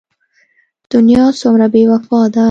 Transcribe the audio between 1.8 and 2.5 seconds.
وفا ده.